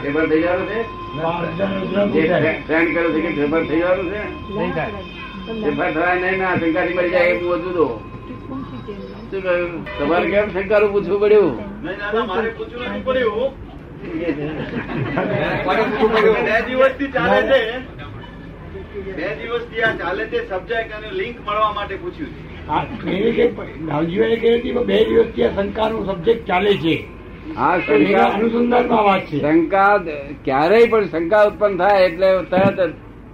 ફેબર 0.01 0.29
થઈ 0.29 0.41
જવાનું 0.41 0.67
છે? 0.67 0.79
જે 2.13 2.22
ફ્રેન્ડ 2.67 2.89
કર્યો 2.96 3.12
છે 3.12 3.22
કે 3.22 3.29
ફેરફાર 3.36 3.63
થઈ 3.63 3.79
જવાનું 3.79 4.12
છે? 4.12 4.22
નહીં 4.50 4.72
થવાય 5.94 6.15
નહીં 6.15 6.39
ના 6.39 6.55
શંકા 6.55 6.86
મળી 6.86 7.10
જાય 7.10 7.29
એ 7.29 7.39
શું 7.39 7.62
કહ્યું? 9.44 9.86
તમારે 10.00 10.27
કેમ 10.32 10.50
શંકાનું 10.50 10.91
પૂછવું 10.91 11.20
પડ્યું? 11.22 11.55
નહીં 11.84 11.98
મારે 12.27 12.50
નથી 12.50 12.58
પૂછવું 12.58 13.03
પડ્યું? 13.05 13.51
બે 16.46 16.58
દિવસથી 16.62 17.08
ચાલે 17.08 17.60
આ 19.80 19.94
ચાલે 19.94 20.24
છે 20.25 20.40
સબ્જેક્ટ 26.06 26.48
ચાલે 26.48 26.78
છે 26.78 26.96
હા 27.56 27.80
શંકા 27.80 29.02
વાત 29.02 29.25
છે 29.25 29.38
શંકા 29.40 30.00
ક્યારેય 30.44 30.88
પણ 30.88 31.06
શંકા 31.06 31.44
ઉત્પન્ન 31.48 31.78
થાય 31.78 32.06
એટલે 32.06 32.30
તરત 32.44 32.80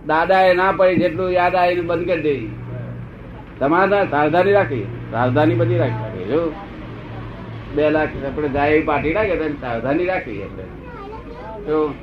દાદા 0.08 0.42
એ 0.42 0.54
ના 0.54 0.72
પડી 0.72 1.00
જેટલું 1.00 1.32
યાદ 1.32 1.56
આવીને 1.56 1.82
બંધ 1.82 2.06
કરી 2.06 2.22
દેવી 2.22 2.52
તમારે 3.60 4.04
સાવધાની 4.10 4.52
રાખી 4.52 4.86
સાવધાની 5.12 5.56
બધી 5.56 5.78
રાખી 5.78 6.28
જો 6.28 6.42
બે 7.76 7.90
લાખ 7.90 8.10
આપણે 8.26 8.48
ગાય 8.48 8.72
એવી 8.72 8.84
પાટી 8.84 9.14
રાખે 9.14 9.36
તો 9.36 9.48
સાવધાની 9.48 10.06
રાખવી 10.06 10.44
આપણે. 10.44 10.64
તો 11.62 11.94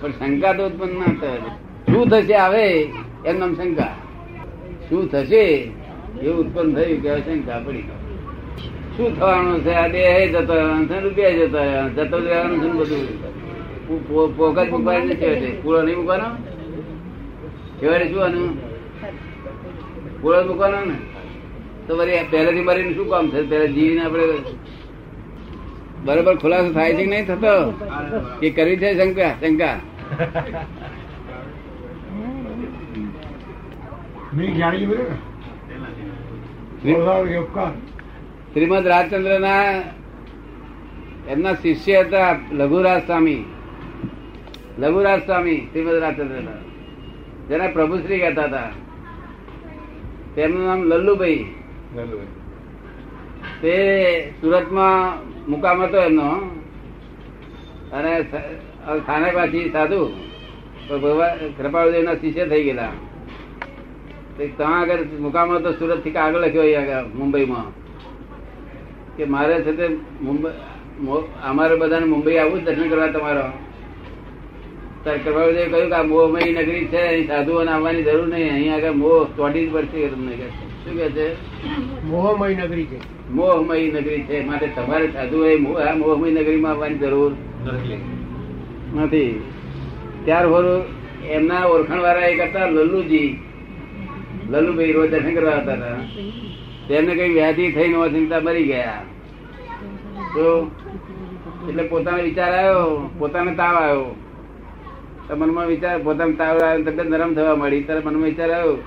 પણ 0.00 0.10
શંકા 0.10 0.52
તો 0.52 0.66
ઉત્પન્ન 0.66 0.98
ના 0.98 1.04
થાય. 1.04 1.38
શું 1.92 2.08
થશે 2.08 2.34
આવે 2.34 2.88
એમ 3.26 3.38
નામ 3.38 3.54
શંકા. 3.54 3.94
શું 4.88 5.10
થશે 5.10 5.70
એવું 6.22 6.38
ઉત્પન્ન 6.38 6.74
થયું 6.74 7.02
કે 7.02 7.20
શંકા 7.20 7.58
પડી 7.58 7.82
શું 8.96 9.18
થવાનું 9.18 9.64
છે? 9.64 9.70
આ 9.70 9.88
દેહ 9.88 10.32
જતો 10.32 10.54
રહેવાનું 10.54 11.02
રૂપિયા 11.02 11.30
જતો 11.30 11.58
રહેવાનું 11.58 11.94
જતો 11.94 12.18
રહેવાનું 12.18 12.60
છે 12.60 12.72
બધું. 12.72 13.28
પો- 13.88 14.14
પો- 14.14 14.36
પોકટ 14.36 14.70
મૂકવાની 14.70 15.06
નથી 15.06 15.16
છેવટે 15.16 15.58
પૂળો 15.62 15.82
નહીં 15.82 15.96
મૂકવાનો? 15.96 16.24
છેવટે 17.82 18.08
શું 18.08 18.24
આનું? 18.24 18.58
પૂળો 20.22 20.44
મૂકવાનો 20.44 20.84
ને? 20.84 20.94
તો 21.88 21.96
વળી 21.96 22.60
મરીને 22.60 22.94
શું 22.94 23.08
કામ 23.10 23.30
છે 23.30 23.42
પહેલા 23.42 23.64
જીવીને 23.64 24.04
આપણે 24.04 24.22
બરોબર 26.04 26.36
ખુલાસો 26.36 26.70
થાય 26.72 26.92
છે 26.94 27.04
કે 27.04 27.10
નહીં 27.10 27.26
થતો? 27.26 27.54
કે 28.40 28.50
કરવી 28.50 28.76
છે 28.76 28.88
શંકા 28.98 29.32
શંકા? 29.40 29.76
શ્રીમદ 38.52 38.86
રાજચંદ્ર 38.86 39.40
ના 39.40 39.64
એમના 41.28 41.54
શિષ્ય 41.54 42.02
હતા 42.02 42.30
લઘુરાજ 42.52 43.00
સ્વામી 43.06 43.42
લઘુરાજ 44.78 45.20
સ્વામી 45.26 45.60
શ્રીમદ 45.70 45.94
રાજચંદ્ર 45.94 46.40
ના 46.42 46.60
જેને 47.48 47.66
પ્રભુશ્રી 47.68 48.20
કહેતા 48.20 48.44
હતા. 48.44 48.70
તેમનું 50.34 50.64
નામ 50.66 50.80
લલ્લુભાઈ. 50.82 51.44
તે 53.62 53.74
સુરતમાં 54.40 55.04
મુકામ 55.48 55.82
હતો 55.82 55.98
એમનો. 55.98 56.28
અને 57.92 59.30
પાછી 59.30 59.70
સાધુ. 59.70 60.08
ભગવાન, 60.90 61.62
કૃપાળુદેવના 61.62 62.14
શિષ્ય 62.14 62.46
થઈ 62.46 62.64
ગયેલા. 62.64 62.92
ત્યાં 64.56 64.80
આગળ 64.80 64.98
મુકામ 65.20 65.52
હતો 65.52 65.72
સુરતથી 65.72 66.14
આગળ 66.14 66.38
લખ્યો 66.38 66.62
આગળ, 66.62 67.04
મુંબઈમાં. 67.14 67.66
કે 69.16 69.24
મારે 69.24 69.62
છે 69.62 69.72
તે 69.72 69.88
મુંબઈ 70.22 70.50
અમારે 71.44 71.76
બધાને 71.76 72.06
મુંબઈ 72.06 72.36
આવું 72.36 72.64
દર્શન 72.64 72.88
કરવા 72.88 73.06
તમારો. 73.06 73.46
ત્યારે 75.02 75.18
કૃપાળુદેવે 75.18 75.64
કહ્યું 75.64 75.88
કે 75.88 75.94
આ 75.94 76.02
મોહમય 76.02 76.52
નગરી 76.52 76.84
છે, 76.84 76.96
અહીં 76.96 77.26
સાધુઓને 77.26 77.70
આવવાની 77.70 78.02
જરૂર 78.02 78.28
નહીં, 78.28 78.52
અહીં 78.52 78.74
આગળ 78.74 78.92
મોહ 78.92 79.24
ચોટી 79.36 79.66
જ 79.66 79.72
પડશે 79.72 80.08
તમને 80.08 80.36
કે. 80.36 80.67
શું 80.88 80.96
કે 80.96 81.08
છે? 81.16 81.26
મોહમય 82.10 82.54
નગરી 82.54 82.86
છે. 82.90 82.98
મોહમય 83.30 83.90
નગરી 83.94 84.22
છે. 84.28 84.36
માટે 84.46 84.66
તમારે 84.76 85.06
સાધુ 85.12 85.38
એ 85.44 85.54
આ 85.84 85.94
મોહમયી 85.96 86.36
નગરીમાં 86.36 86.72
આવવાની 86.72 86.98
જરૂર 86.98 87.32
નથી. 88.96 89.32
ત્યાર 90.24 90.46
હોરું 90.46 90.80
એમના 91.36 91.64
ઓળખાણ 91.74 92.04
વાળા 92.06 92.30
એક 92.32 92.40
હતા 92.40 92.68
લલ્લુજી 92.76 93.30
લલ્લુભાઈ 94.50 94.92
રોજ 94.92 95.10
દર્શન 95.10 95.34
કરવા 95.34 95.58
હતા. 95.60 95.96
તેમને 96.88 97.12
કઈ 97.14 97.30
વ્યાધિ 97.36 97.64
થઈ 97.72 97.88
નો 97.92 98.08
ચિંતા 98.08 98.40
મરી 98.40 98.66
ગયા. 98.72 99.02
તો 100.34 100.46
એટલે 101.68 101.82
પોતાનો 101.92 102.22
વિચાર 102.28 102.52
આવ્યો 102.52 103.10
પોતાને 103.18 103.52
તાવ 103.60 103.74
આવ્યો. 103.76 104.14
મનમાં 105.40 105.66
વિચાર 105.66 105.96
પોતાનો 106.06 106.32
તાવ 106.40 106.56
આવ્યો 106.58 106.84
તબિયત 106.86 107.08
નરમ 107.12 107.32
થવા 107.34 107.56
મળી 107.62 107.84
ત્યારે 107.86 108.02
મનમાં 108.06 108.30
વિચાર 108.32 108.50
આવ્યો 108.50 108.78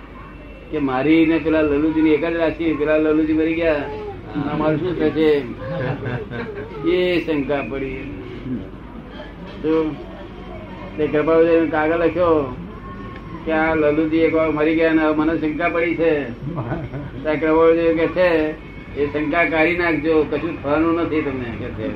કે 0.71 0.79
મારી 0.79 1.25
ને 1.29 1.37
પેલા 1.45 1.65
લલુજી 1.69 2.03
ની 2.05 2.15
એક 2.17 2.25
જ 2.25 2.35
રાશિ 2.41 2.65
પેલા 2.79 2.99
લલુજી 3.05 3.37
મરી 3.39 3.57
ગયા. 3.59 3.83
અમારું 4.51 4.79
શું 4.81 4.93
થશે 4.99 5.29
એ 6.95 6.97
શંકા 7.25 7.63
પડી. 7.69 8.01
તો 9.61 9.71
તે 10.97 11.03
કૃપાળુજી 11.07 11.71
કાગળ 11.73 12.01
લખ્યો 12.03 12.37
કે 13.45 13.51
આ 13.53 13.73
લલુજી 13.75 14.23
એક 14.27 14.33
વાર 14.37 14.49
મરી 14.57 14.77
ગયા 14.79 14.97
ને 14.99 15.03
મને 15.19 15.33
શંકા 15.41 15.69
પડી 15.75 15.95
છે. 16.01 16.11
કૃપાળુજી 17.41 17.93
કે 17.99 18.07
છે 18.17 18.29
એ 18.97 19.03
શંકા 19.13 19.45
કાઢી 19.53 19.79
નાખજો 19.81 20.13
કશું 20.31 20.53
થવાનું 20.61 20.93
નથી 21.01 21.23
તમને 21.27 21.49
કે 21.61 21.69
છે. 21.77 21.87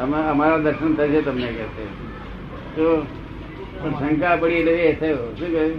અમારા 0.00 0.62
દર્શન 0.66 0.92
થશે 1.00 1.20
તમને 1.26 1.48
કે 1.58 1.66
છે. 1.74 1.84
પણ 3.80 3.92
શંકા 3.98 4.34
પડી 4.40 4.60
એટલે 4.60 4.74
એ 4.86 4.94
થયો. 5.02 5.26
શું 5.38 5.50
કહ્યું? 5.54 5.78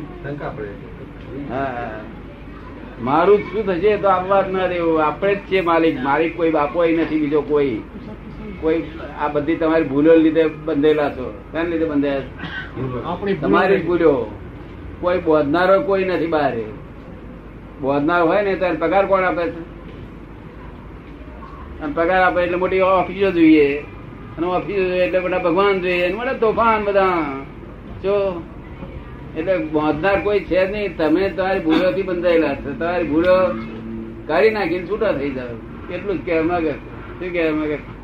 હા. 1.50 1.96
મારું 3.02 3.40
શું 3.40 3.66
થશે 3.66 3.98
તો 3.98 4.08
આવવા 4.08 4.42
જ 4.42 4.52
ના 4.52 4.68
દેવું 4.68 5.06
આપણે 5.06 5.36
જ 5.36 5.38
છે 5.38 5.62
માલિક. 5.62 6.00
મારી 6.00 6.30
કોઈ 6.30 6.52
બાપો 6.52 6.86
નથી 6.86 7.20
બીજો 7.20 7.42
કોઈ. 7.42 7.82
કોઈ 8.62 8.84
આ 9.20 9.28
બધી 9.28 9.56
તમારી 9.56 9.84
ભૂલો 9.84 10.16
લીધે 10.16 10.44
બંધેલા 10.48 11.10
છો. 11.10 11.34
કેમ 11.52 11.68
લીધે 11.68 11.86
બંધાયા 11.86 13.42
તમારી 13.42 13.78
ભૂલો. 13.78 14.32
કોઈ 15.02 15.18
બોધનારો 15.18 15.82
કોઈ 15.82 16.04
નથી 16.04 16.26
બહાર 16.26 16.54
બોધનાર 17.82 18.22
હોય 18.22 18.42
ને 18.42 18.56
ત્યારે 18.56 18.78
પગાર 18.78 19.06
કોણ 19.06 19.24
આપે 19.24 19.48
છે? 19.48 19.60
અને 21.82 21.94
પગાર 21.94 22.22
આપે 22.24 22.42
એટલે 22.44 22.58
મોટી 22.58 22.80
ઓફિસો 22.80 23.32
જોઈએ. 23.32 23.78
અને 24.38 24.48
ઓફિસો 24.48 24.80
જોઈએ 24.80 25.04
એટલે 25.04 25.20
બધા 25.20 25.38
ભગવાન 25.38 25.82
જોઈએ. 25.82 26.06
અને 26.06 26.16
બધા 26.16 26.34
તોફાન 26.34 26.84
બધા. 26.84 27.24
જો 28.04 28.44
એટલે 29.38 29.58
બોધનાર 29.58 30.22
કોઈ 30.22 30.40
છે 30.40 30.68
નહીં. 30.72 30.98
તમે 30.98 31.30
તમારી 31.30 31.60
ભૂલોથી 31.60 32.04
બંધાયેલા 32.04 32.56
છો. 32.56 32.74
તમારી 32.80 33.08
ભૂલો 33.08 33.36
કાઢી 34.28 34.50
નાખીને 34.50 34.88
છૂટા 34.90 35.12
થઈ 35.12 35.32
જાવ 35.32 35.92
એટલું 35.94 36.18
જ 36.18 36.26
કહેવા 36.26 36.44
માંગે 36.44 36.72
શું 36.72 37.34
કહેવા 37.34 37.56
માંગે 37.56 37.78
છે? 37.78 37.96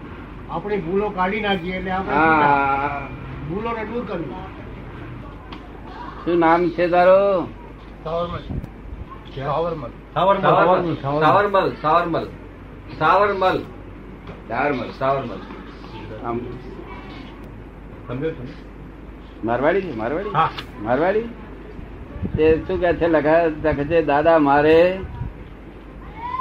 આપણી 0.50 0.78
ભૂલો 0.78 1.10
કાઢી 1.10 1.42
નાખીએ 1.42 1.76
એટલે 1.76 1.92
આપણે 1.92 2.16
ભૂલો 3.50 3.70
ને 3.72 3.84
ભૂલોને 3.84 3.84
દૂર 3.86 4.04
કરવી. 4.06 4.34
શું 6.26 6.40
નામ 6.40 6.70
છે 6.70 6.88
તારો? 6.88 7.48
સાવરમલ. 8.04 8.44
સાવરમલ. 9.36 9.92
સાવરમલ. 10.14 11.72
સાવરમલ. 11.82 12.28
સાવરમલ. 13.00 13.60
સાવરમલ. 14.50 14.92
સાવરમલ. 15.00 15.40
આમ. 16.26 16.38
મારવાડી 19.44 19.82
છે 19.82 19.94
મારવાડી? 20.02 20.34
મારવાડી? 20.86 21.30
તે 22.36 22.46
શું 22.66 22.78
કે 22.82 22.90
છે 23.00 23.08
લખા 23.08 23.74
છે 23.90 23.98
દાદા 24.06 24.40
મારે 24.40 24.78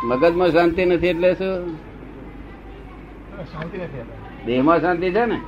મગજમાં 0.09 0.51
શાંતિ 0.51 0.83
નથી 0.85 1.13
એટલે 1.13 1.31
શું? 1.35 1.79
શાંતિ 3.53 3.77
નથી 3.79 4.05
દેહમાં 4.47 4.81
શાંતિ 4.81 5.09
છે 5.13 5.25
ને? 5.27 5.39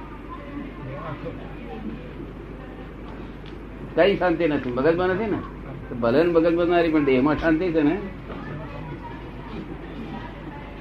કઈ 3.97 4.17
શાંતિ 4.19 4.45
નથી? 4.49 4.73
મગજમાં 4.77 5.09
નથી 5.11 5.31
ને? 5.33 5.39
ભલે 6.03 6.19
ને 6.25 6.31
મગજમાં 6.33 6.81
રહી 6.83 6.93
પણ 6.93 7.05
દેહમાં 7.05 7.39
શાંતિ 7.39 7.73
છે 7.75 7.83
ને? 7.83 7.95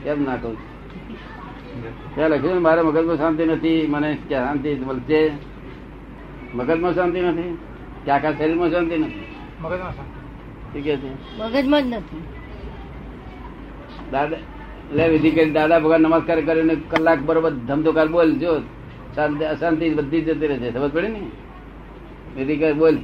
કેમ 0.03 0.19
ના 0.23 0.37
કહું? 0.41 0.57
ત્યાં 2.13 2.29
લખ્યું 2.31 2.61
મારે 2.61 2.81
મગજમાં 2.81 3.17
શાંતિ 3.17 3.43
નથી 3.45 3.87
મને 3.87 4.09
ક્યાં 4.27 4.45
શાંતિ 4.47 4.69
મળશે? 4.87 5.21
મગજમાં 6.55 6.95
શાંતિ 6.95 7.21
નથી. 7.21 7.57
કે 8.05 8.11
આખા 8.11 8.31
શરીરમાં 8.31 8.71
શાંતિ 8.71 8.97
નથી. 8.97 9.25
મગજમાં 9.61 9.91
શું 9.91 10.83
કે 10.83 10.97
છે? 10.97 11.37
મગજમાં 11.37 11.83
જ 11.83 11.85
નથી. 11.87 12.23
દાદા 14.11 14.37
લે 14.93 15.07
વિધિ 15.07 15.31
કરી 15.31 15.51
દાદા 15.51 15.79
ભગવાન 15.79 16.01
નમસ્કાર 16.01 16.41
કરીને 16.41 16.75
કલાક 16.75 17.19
બરોબર 17.19 17.51
ધમધોકાર 17.51 18.07
બોલ 18.07 18.31
જો 18.31 18.59
શાંતિ 19.15 19.45
અશાંતિ 19.45 19.89
બધી 19.89 20.21
જતી 20.21 20.47
રહે 20.47 20.57
છે. 20.57 20.71
ખબર 20.71 20.89
પડી 20.89 21.07
ને? 21.07 21.21
વિધિ 22.37 22.57
કરી 22.57 22.73
બોલ. 22.73 22.97